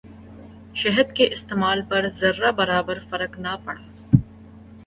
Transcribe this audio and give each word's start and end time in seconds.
شہد 0.75 1.11
کے 1.15 1.27
استعمال 1.33 1.81
پر 1.89 2.07
ذرہ 2.19 2.51
برابر 2.51 2.99
فرق 3.09 3.39
نہ 3.39 3.55
پڑا۔ 3.65 3.81